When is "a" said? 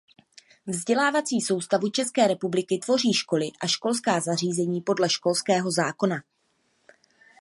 3.61-3.67